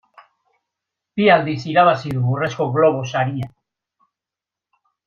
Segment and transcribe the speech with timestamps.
[1.19, 3.53] Bi aldiz irabazi du Urrezko Globo saria.